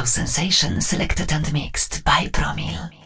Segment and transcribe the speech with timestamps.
[0.00, 2.99] Housensation selected and mixed by Promil.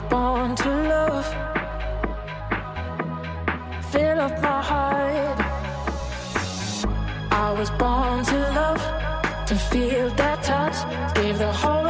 [0.00, 1.26] was born to love.
[3.92, 5.40] Fill up my heart.
[7.30, 11.14] I was born to love, to feel that touch.
[11.14, 11.89] Gave the whole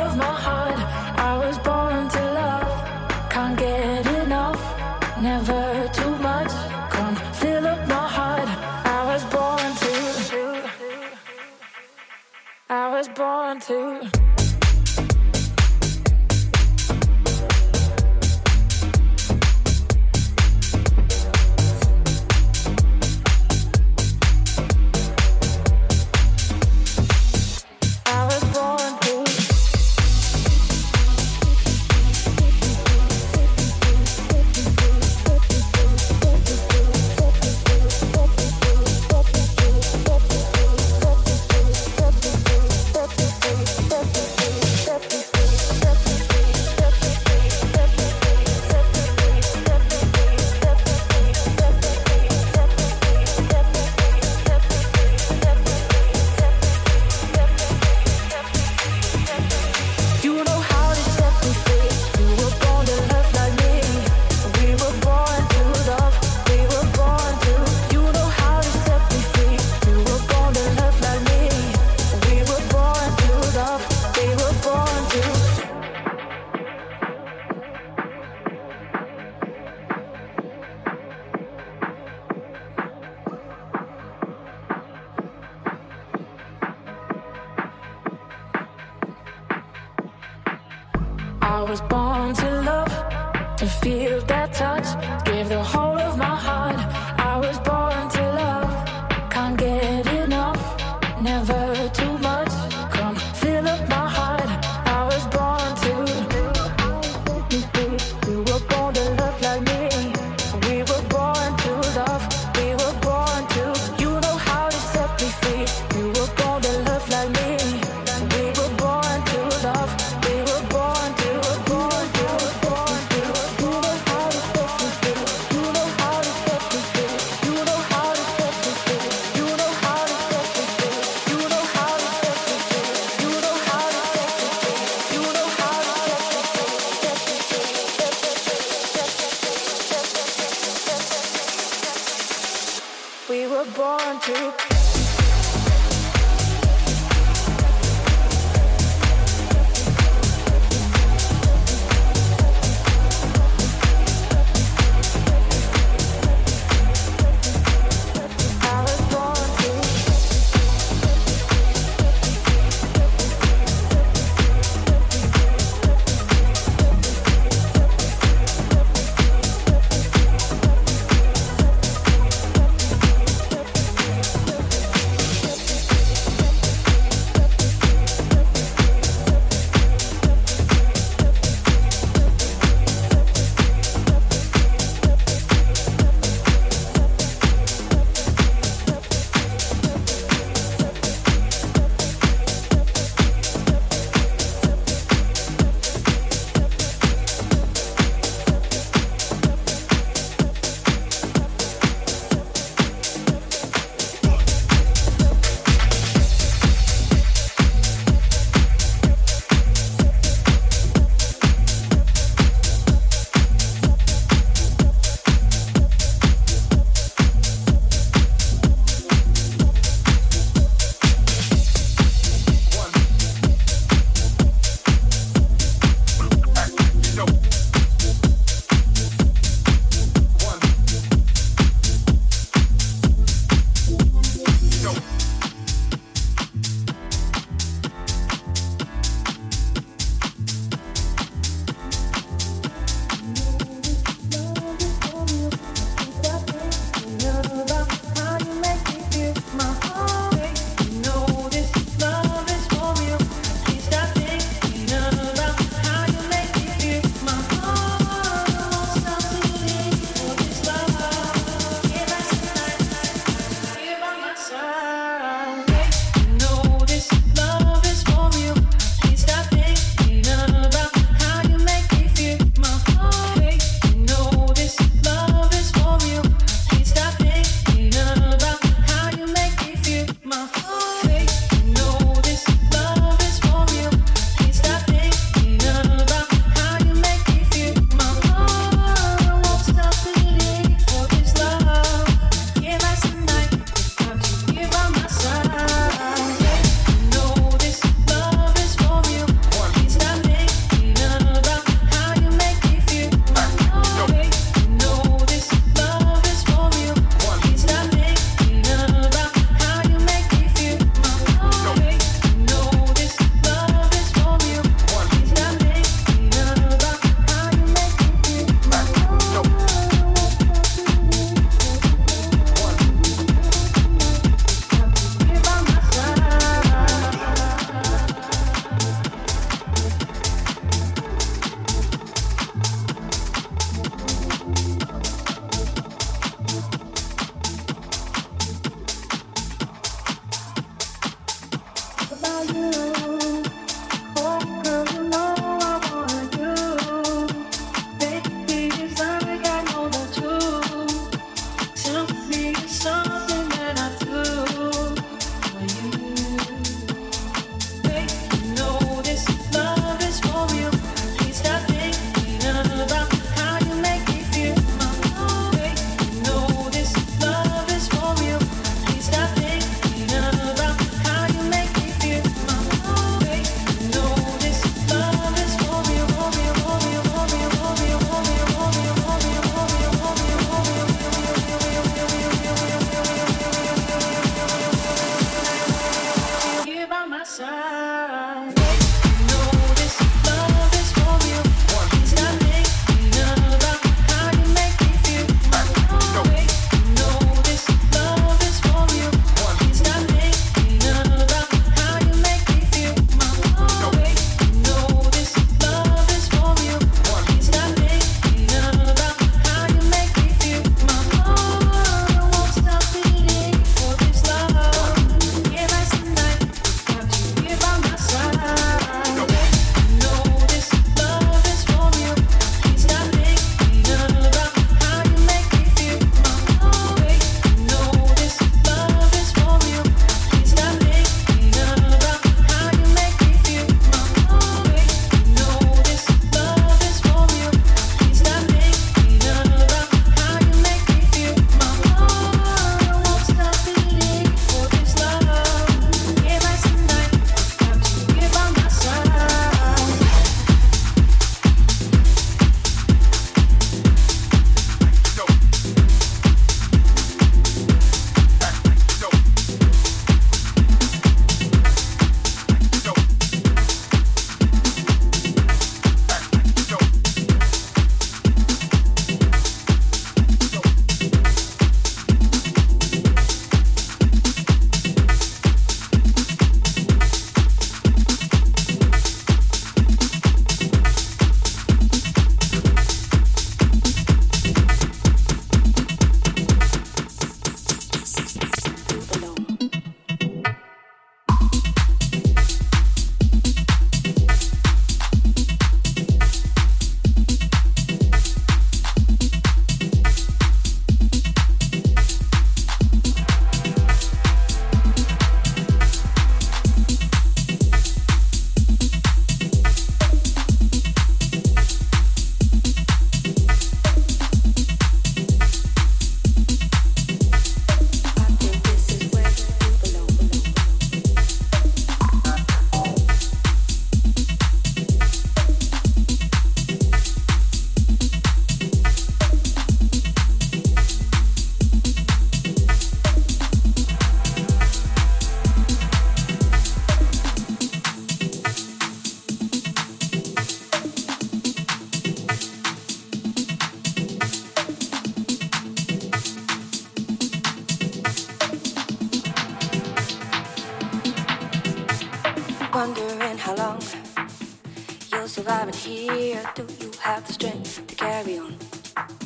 [555.31, 556.43] surviving here.
[556.57, 558.59] Do you have the strength to carry on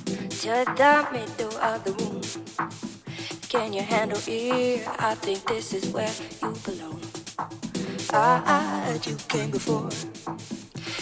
[0.05, 2.21] to the middle of the room?
[3.49, 4.87] Can you handle it?
[4.99, 7.01] I think this is where you belong.
[8.13, 9.89] I, had you came before.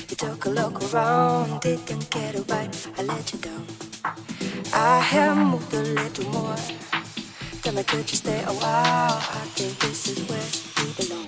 [0.08, 2.72] You took a look around, didn't get it right.
[2.96, 3.66] I let you down.
[4.72, 6.56] I have moved a little more.
[7.62, 9.18] Tell me, could you stay a while?
[9.38, 11.21] I think this is where you belong.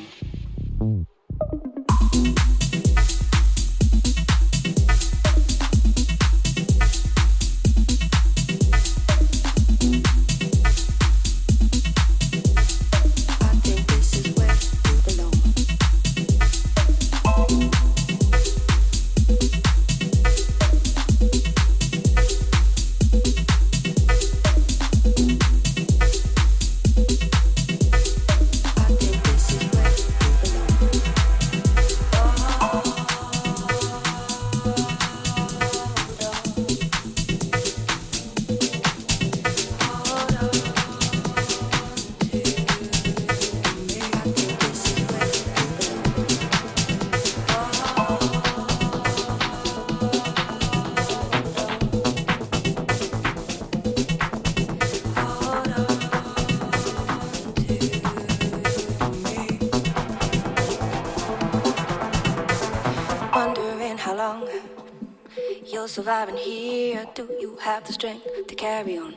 [67.75, 69.13] Have the strength to carry on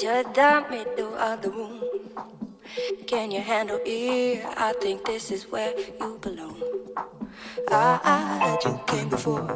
[0.00, 1.80] Just the middle of the room?
[3.06, 4.44] Can you handle it?
[4.56, 6.60] I think this is where you belong.
[7.70, 9.46] I, I you came before.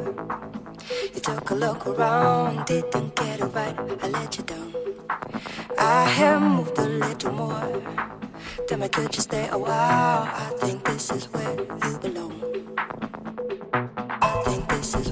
[1.13, 3.77] You took a look around, didn't get it right.
[4.03, 4.73] I let you down.
[5.77, 7.71] I have moved a little more.
[8.67, 10.23] Tell me, could you stay a while?
[10.45, 12.35] I think this is where you belong.
[14.29, 15.11] I think this is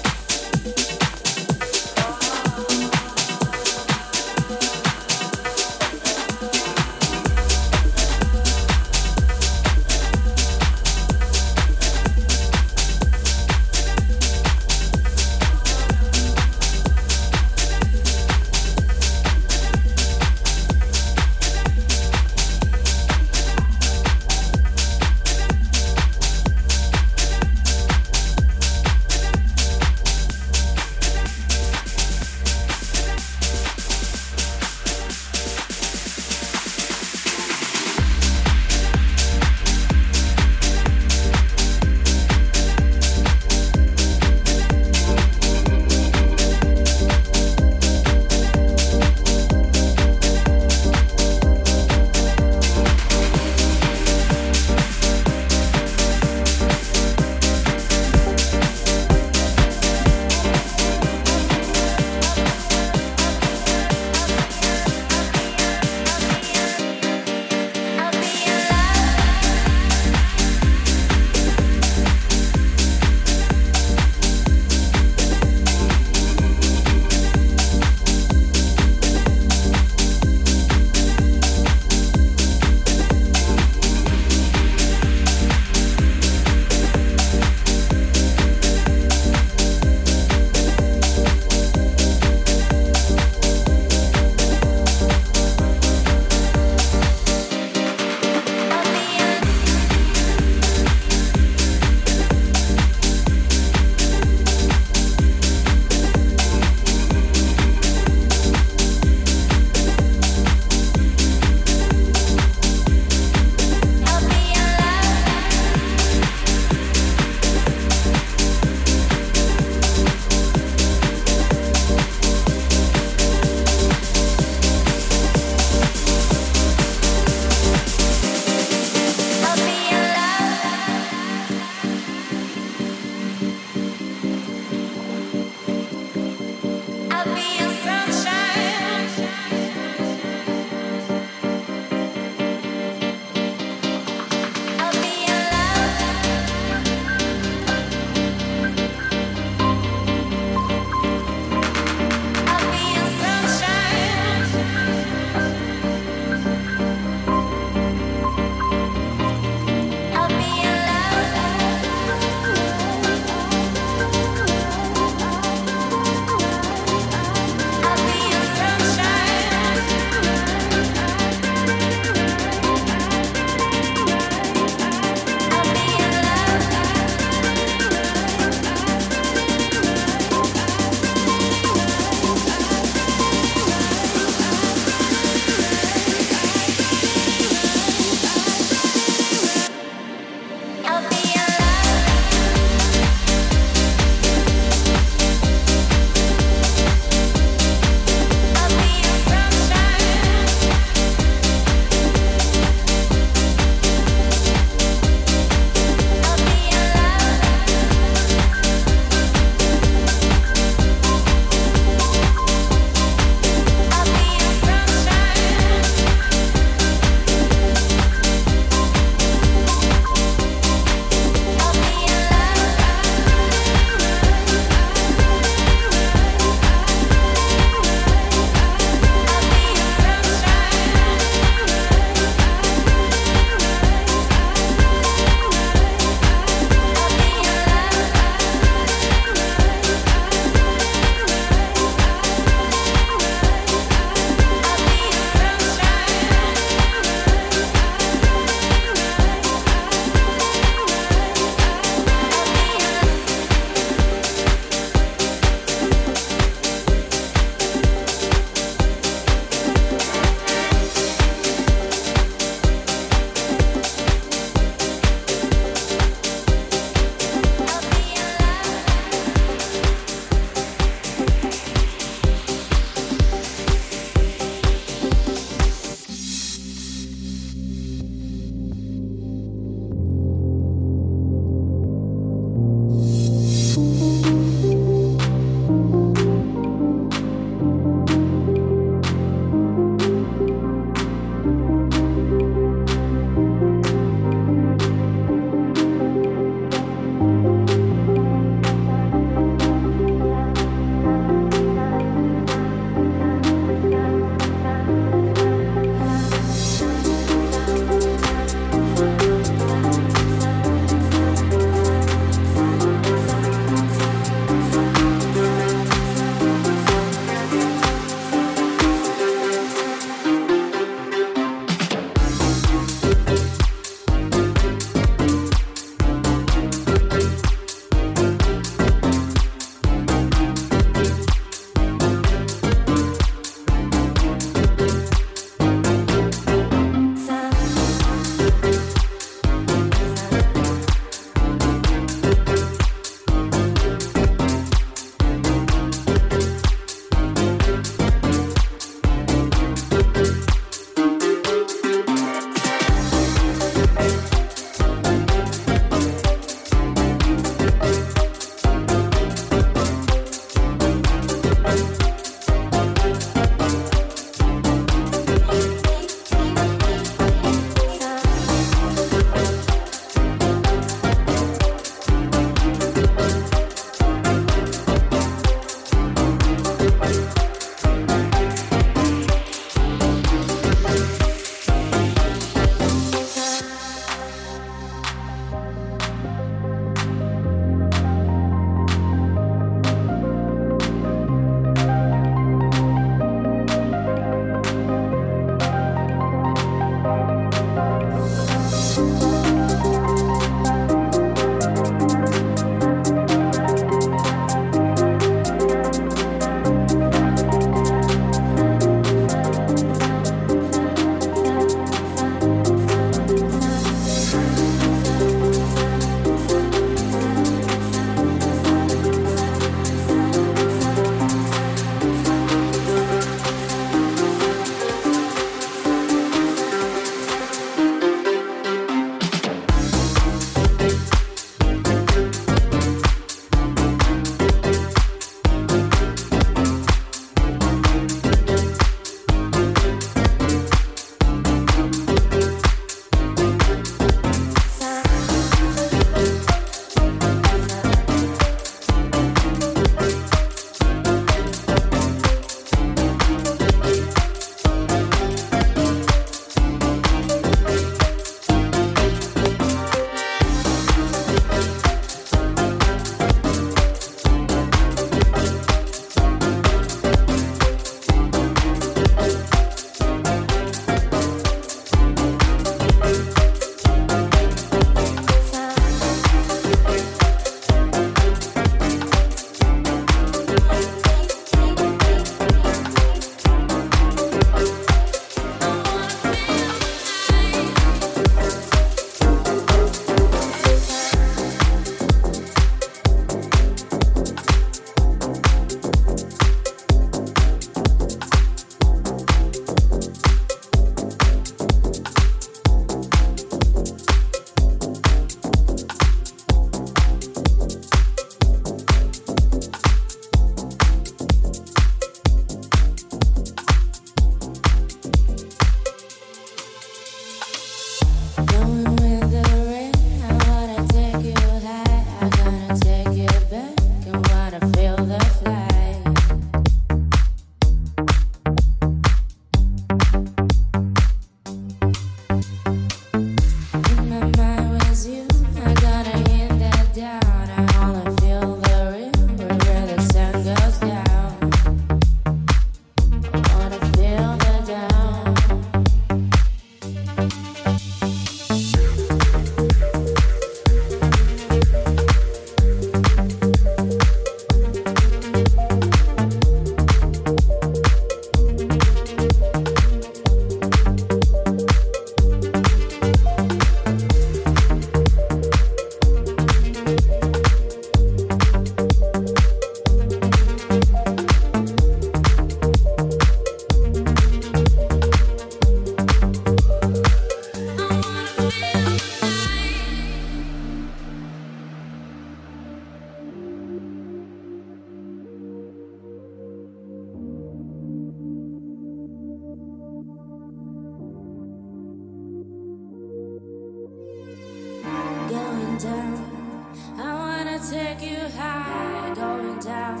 [595.84, 596.66] down.
[596.98, 600.00] I wanna take you high, going down.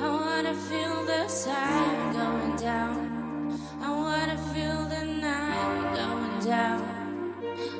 [0.00, 3.60] I wanna feel the sun going down.
[3.80, 6.82] I wanna feel the night going down,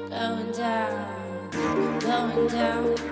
[0.09, 3.08] going down, going down.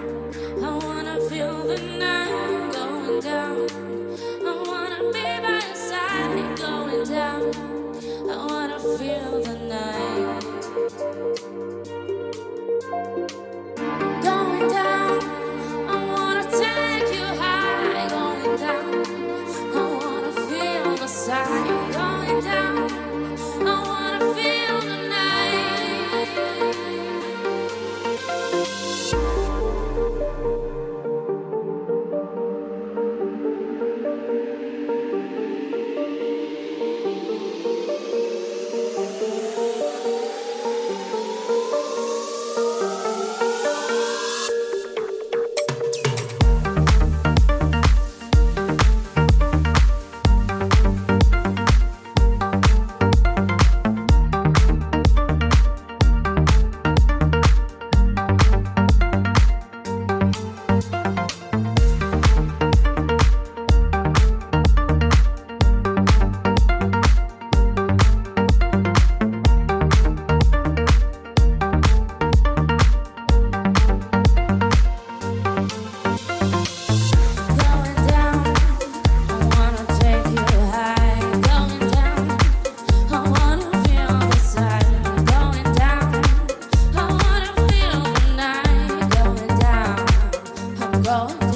[91.06, 91.55] wrong.